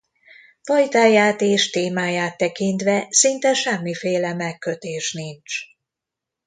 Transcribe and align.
Fajtáját 0.63 1.41
és 1.41 1.69
témáját 1.69 2.37
tekintve 2.37 3.07
szinte 3.09 3.53
semmiféle 3.53 4.33
megkötés 4.33 5.13
nincs. 5.13 5.59